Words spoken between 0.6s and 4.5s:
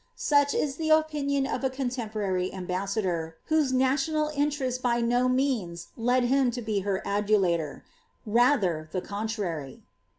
the opinion of a contemporary ambassador, whose national